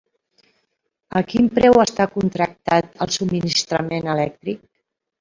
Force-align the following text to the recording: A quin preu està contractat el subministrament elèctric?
A 1.19 1.23
quin 1.33 1.51
preu 1.59 1.77
està 1.85 2.09
contractat 2.17 2.91
el 3.07 3.15
subministrament 3.21 4.15
elèctric? 4.19 4.69